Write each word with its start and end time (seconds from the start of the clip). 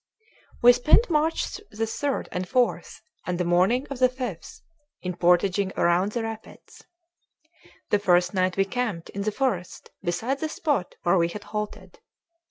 We 0.63 0.73
spent 0.73 1.11
March 1.11 1.45
3 1.75 1.85
and 2.31 2.49
4 2.49 2.81
and 3.27 3.39
the 3.39 3.43
morning 3.45 3.85
of 3.91 3.99
the 3.99 4.09
5th 4.09 4.61
in 5.03 5.15
portaging 5.15 5.71
around 5.77 6.13
the 6.13 6.23
rapids. 6.23 6.83
The 7.91 7.99
first 7.99 8.33
night 8.33 8.57
we 8.57 8.65
camped 8.65 9.09
in 9.11 9.21
the 9.21 9.31
forest 9.31 9.91
beside 10.03 10.39
the 10.39 10.49
spot 10.49 10.95
where 11.03 11.19
we 11.19 11.27
had 11.27 11.43
halted. 11.43 11.99